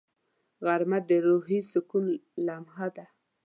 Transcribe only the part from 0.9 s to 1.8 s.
د روحي